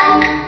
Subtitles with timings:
[0.00, 0.39] Thank you.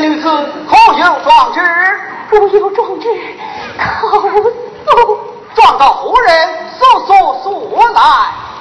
[0.00, 0.28] 年女子
[0.68, 1.60] 可有壮志？
[2.30, 3.08] 如有状纸，
[4.02, 5.20] 告诉
[5.54, 6.48] 状告胡人，
[6.78, 8.00] 速速速来。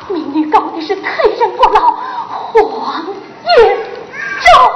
[0.09, 1.81] 民女告的是太上国老
[2.51, 3.05] 黄
[3.57, 3.77] 延
[4.41, 4.71] 昭。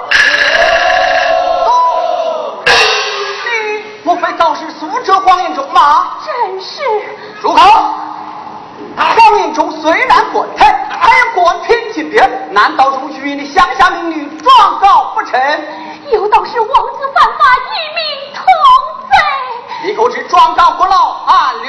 [2.65, 6.11] 你莫非早是苏州黄延忠吗？
[6.23, 6.81] 真是。
[7.41, 7.59] 住口！
[8.95, 12.21] 黄延忠虽然官臣，还有官品级别，
[12.51, 15.41] 难道容许你乡下民女状告不成？
[16.13, 18.45] 有道是王子犯法，与民同
[19.09, 19.13] 罪。
[19.83, 21.67] 你可知状告不牢，按律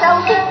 [0.00, 0.47] 小心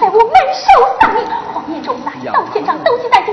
[0.00, 3.27] 在我门首丧命，黄延忠来到现场，都记在。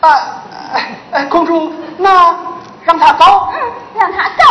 [0.00, 2.34] 啊，哎哎，公主，那
[2.84, 3.48] 让他走。
[3.52, 3.60] 嗯，
[3.98, 4.44] 让他走。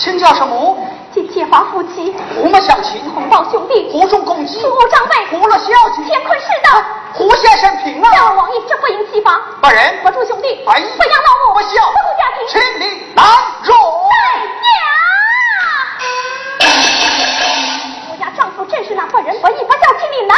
[0.00, 0.82] 亲叫什母，
[1.12, 6.82] 金结华夫妻，胡么相亲，同胞兄弟，胡中共妻，胡长辈，胡了孝敬，乾坤世道，
[7.12, 8.34] 胡先生平安。
[8.34, 10.86] 王爷这不应西方，不人，不助兄弟，哎，不养老
[11.46, 12.84] 母，不孝，不顾家庭，亲你
[13.14, 13.26] 难
[13.62, 13.76] 容。
[14.08, 14.16] 代，
[18.10, 20.34] 我家丈夫正是那不仁不义不孝，亲你难。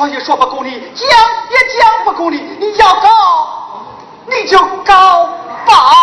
[0.00, 3.84] 我也说不过你讲也讲不过你你要告
[4.26, 5.26] 你就告
[5.66, 5.99] 吧。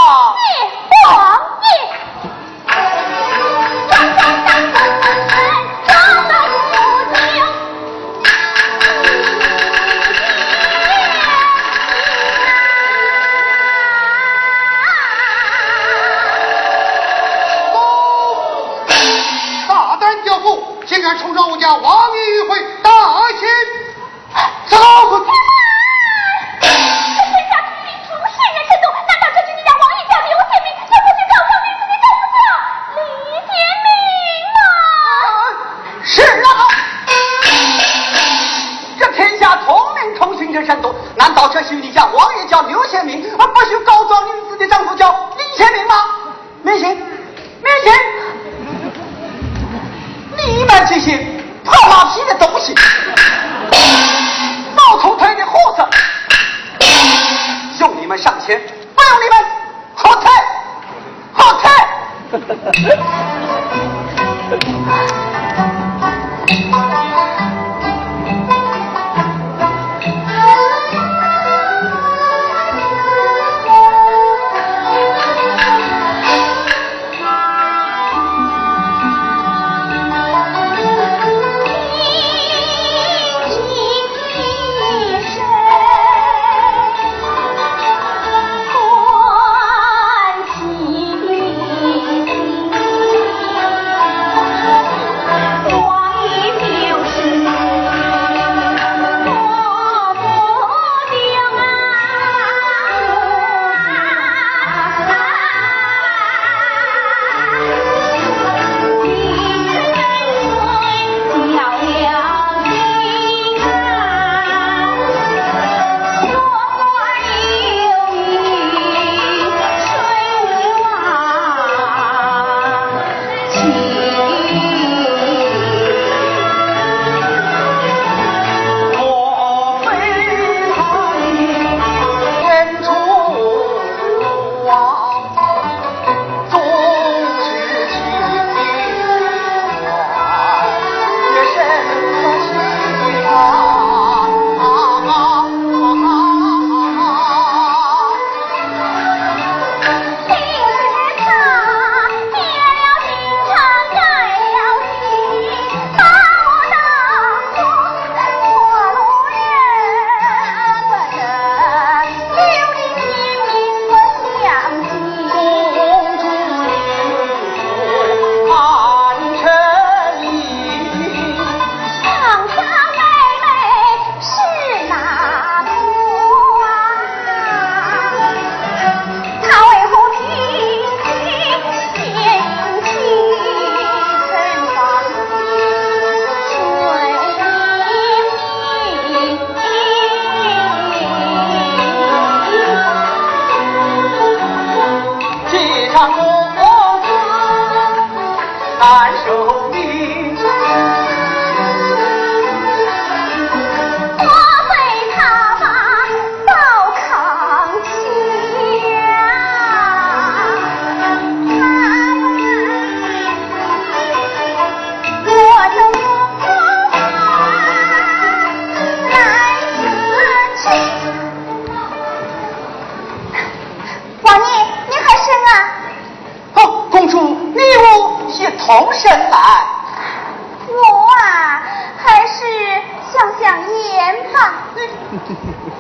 [235.28, 235.72] 哼哼哼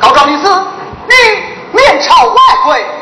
[0.00, 0.48] 高照李斯
[1.08, 1.12] 你
[1.76, 2.93] 面朝外跪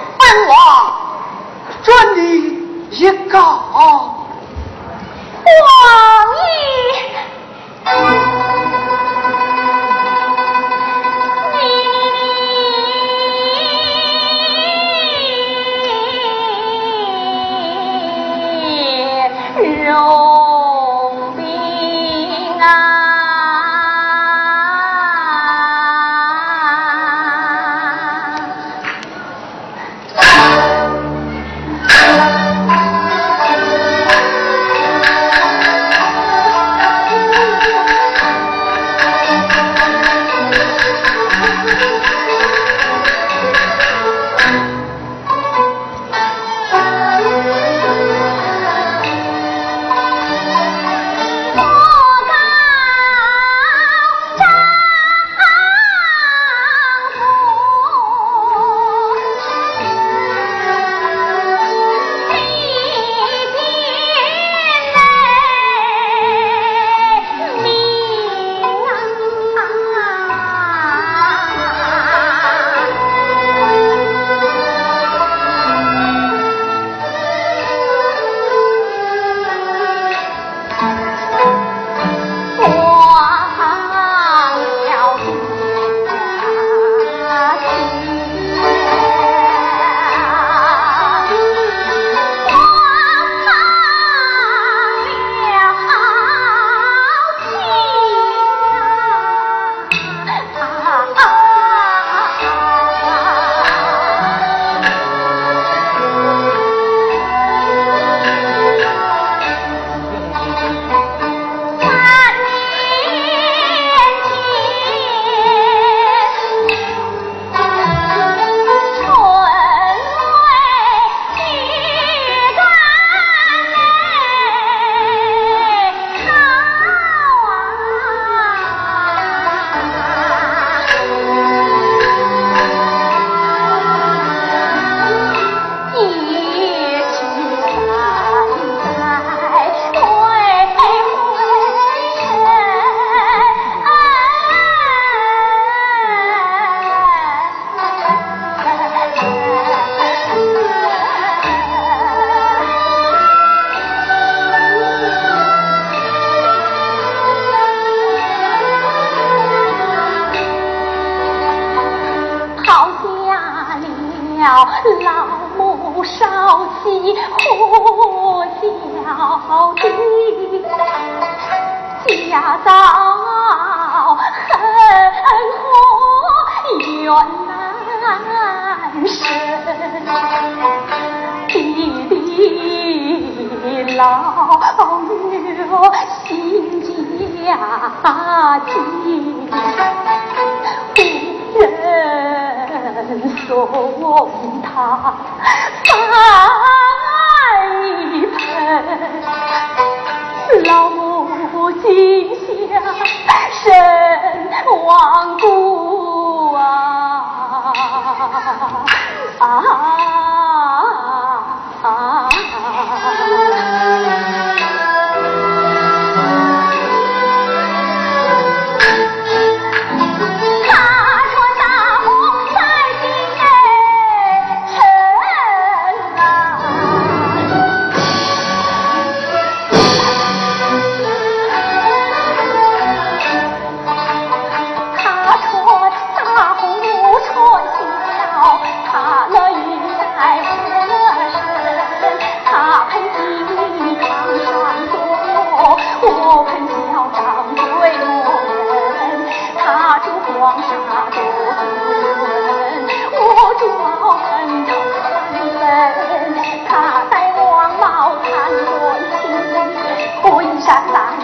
[260.64, 261.21] Sách.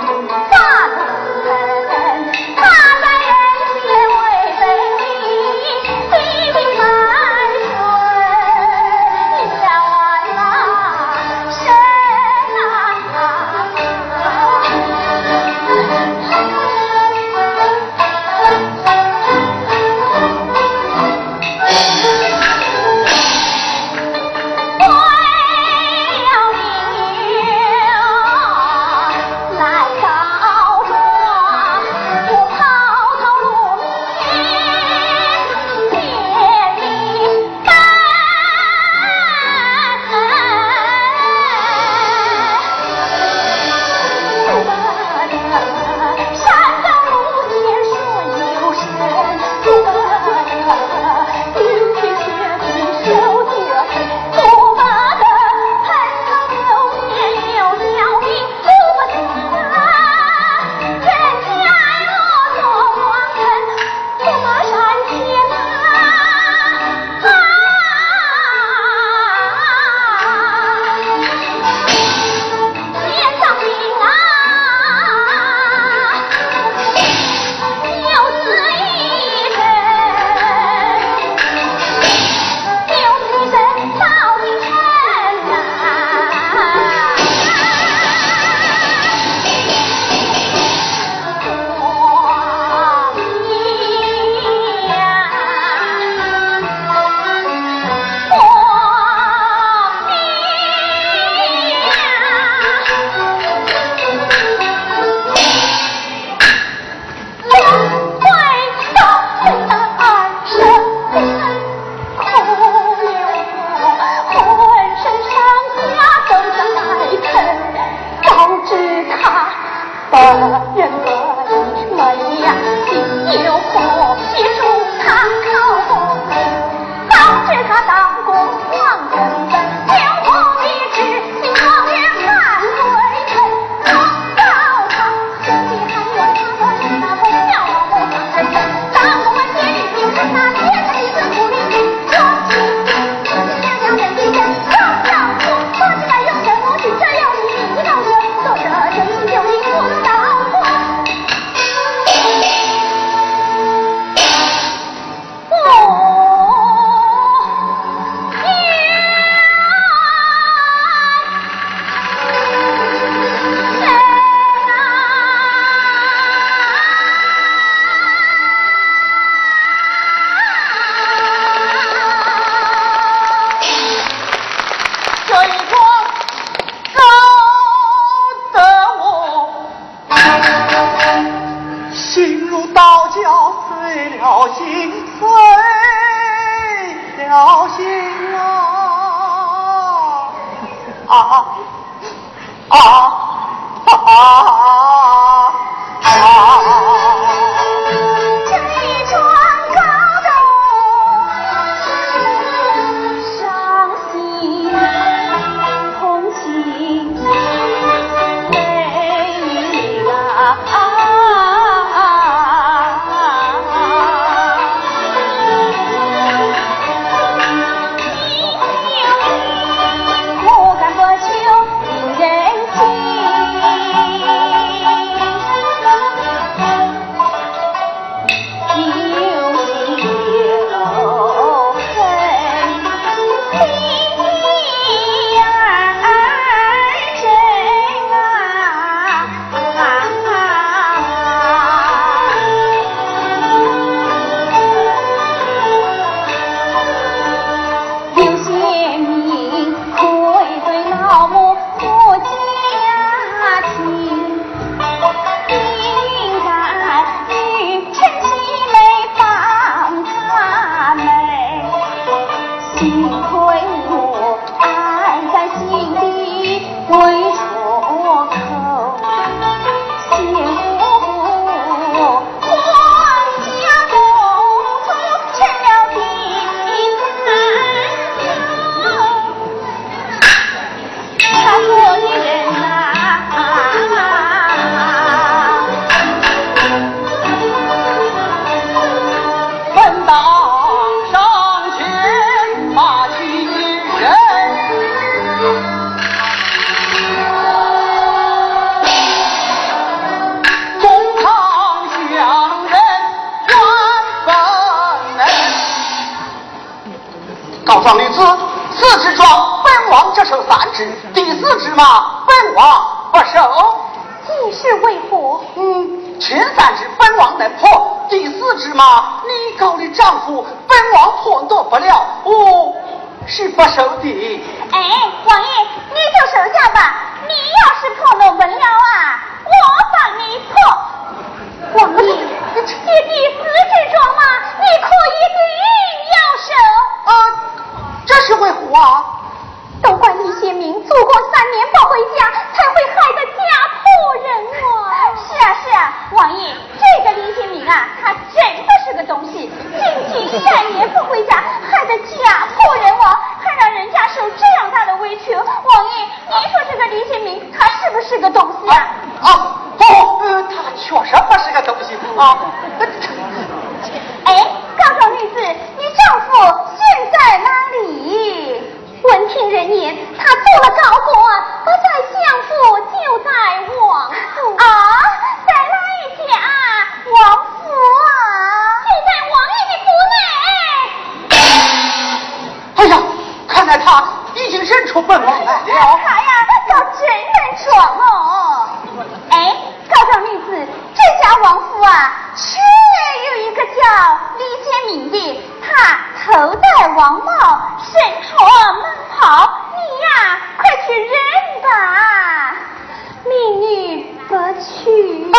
[404.28, 405.24] 不去？
[405.32, 405.36] 啊，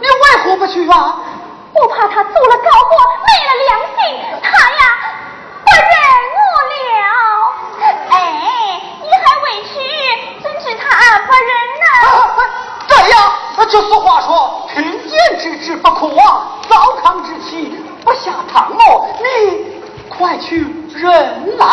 [0.00, 1.16] 你为何不去啊？
[1.74, 4.00] 我怕他做了高官，没了良心，
[4.42, 4.82] 他呀，
[5.64, 5.94] 不忍
[6.38, 6.74] 我了。
[8.10, 8.14] 哎，
[9.00, 9.74] 你还委屈，
[10.42, 10.82] 真是他
[11.20, 11.84] 不忍呐。
[12.88, 13.24] 啊，
[13.56, 17.74] 这就俗话说，贫贱之志不可忘，糟糠之妻
[18.04, 21.64] 不下堂哦，你快去忍耐。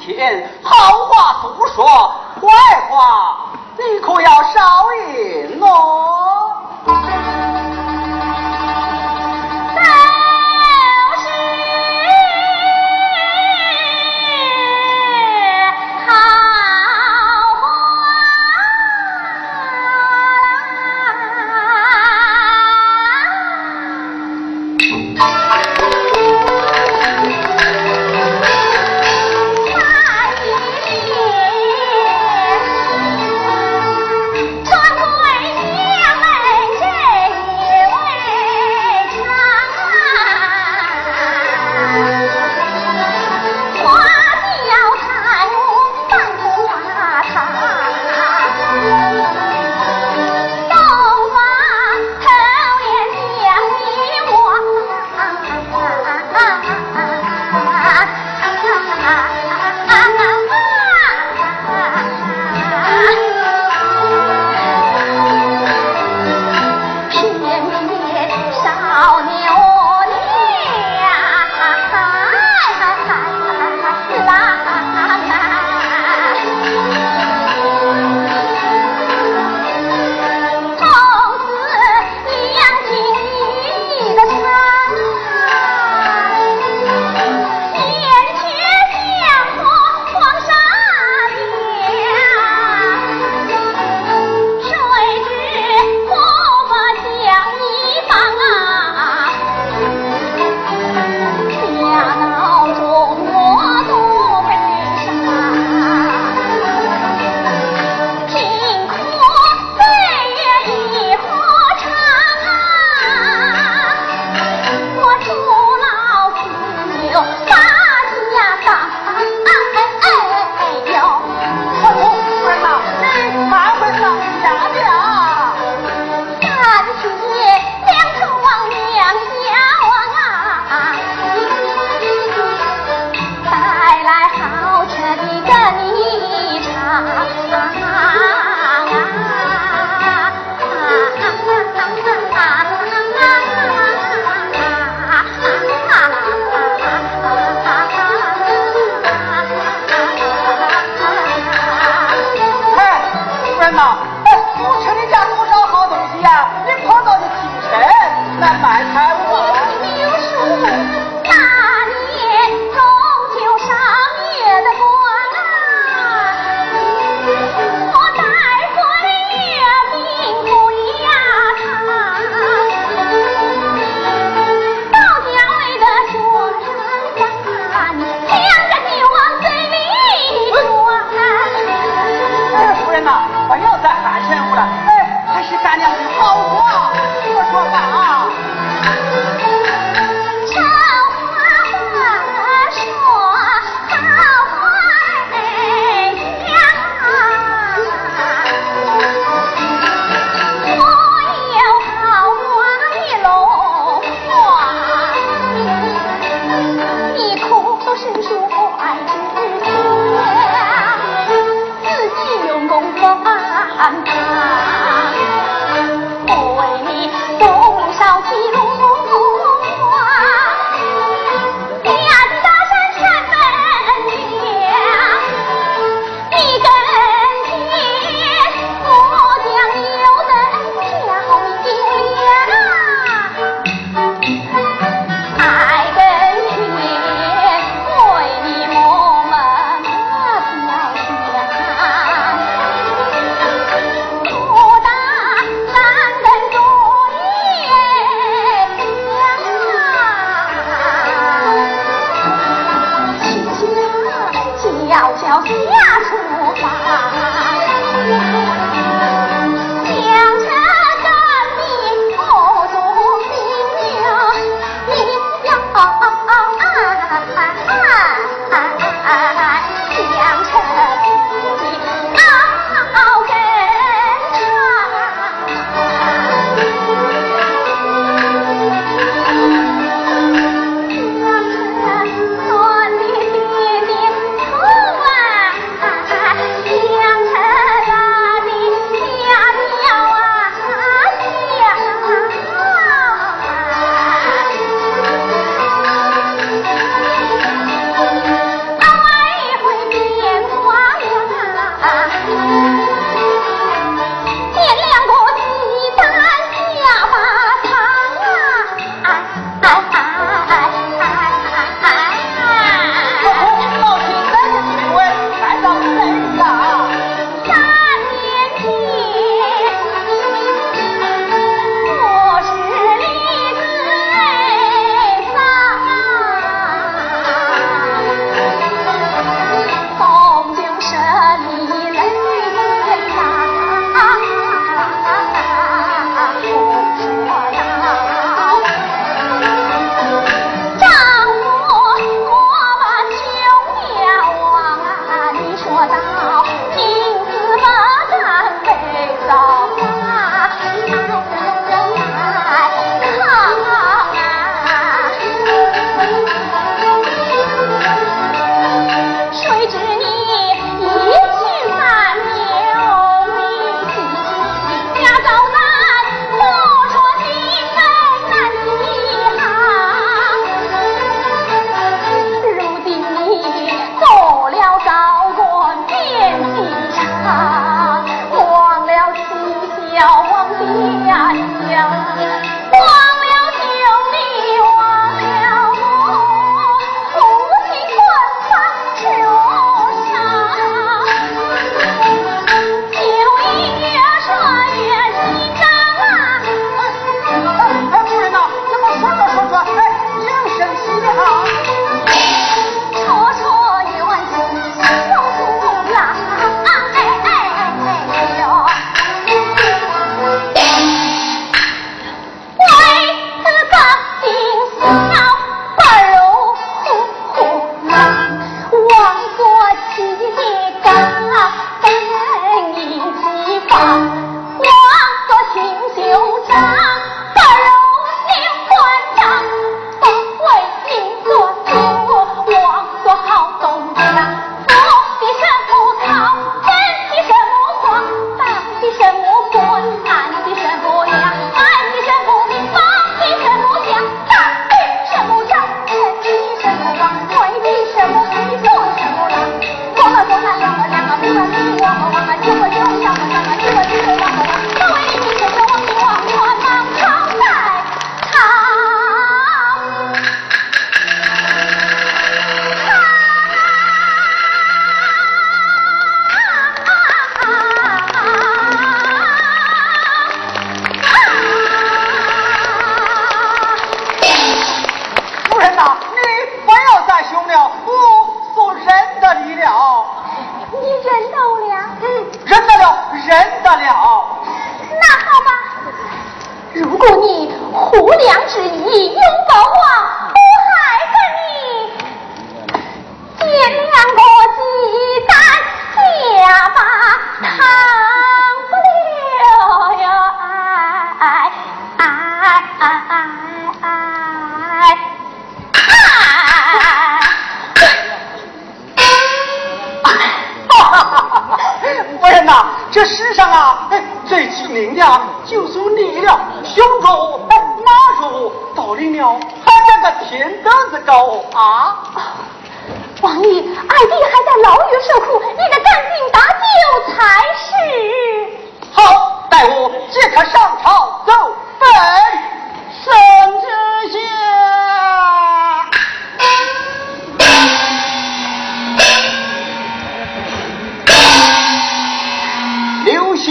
[0.00, 1.86] 天好话不说
[2.40, 2.48] 坏
[2.88, 4.60] 话你可要少
[5.14, 6.19] 言哦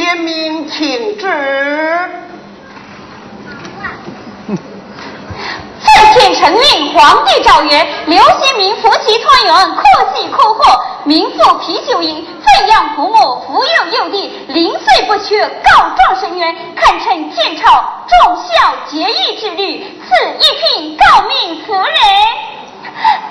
[0.10, 1.28] 天明请旨。
[4.47, 9.84] 奉天臣命，皇帝诏曰：刘希明伏其团圆，阔
[10.16, 21.93] 气阔阔，民富啤酒饮，奋养父母，扶幼幼弟，零岁不缺，告状申冤，堪称建朝忠孝节义之律，赐一聘，告命夫人。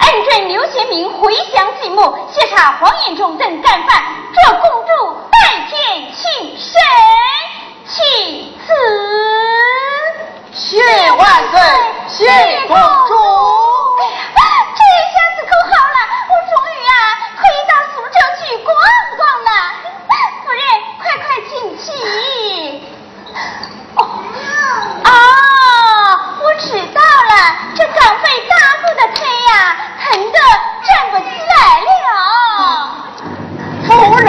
[0.00, 4.02] 恩准刘贤明回乡继母，协查黄延忠等干犯，
[4.34, 5.36] 这公主拜
[5.68, 5.76] 见
[6.14, 6.72] 请神
[7.86, 7.96] 请
[8.66, 8.68] 赐。
[10.52, 10.76] 谢
[11.12, 11.60] 万岁，
[12.08, 12.26] 谢
[12.66, 13.14] 公主。
[14.74, 14.80] 这
[15.12, 15.98] 下子可好了，
[16.28, 16.92] 我终于啊
[17.36, 18.66] 可以到苏州去逛
[19.16, 19.48] 逛了。
[20.42, 20.60] 夫人，
[20.98, 21.86] 快快请起。
[23.96, 23.98] 哦，
[25.04, 25.10] 啊，
[26.58, 28.52] 迟到了，这刚被打
[28.82, 30.38] 过的腿呀，疼得
[30.82, 31.56] 站不起来
[31.86, 31.94] 了。
[33.86, 33.88] 夫
[34.18, 34.28] 人，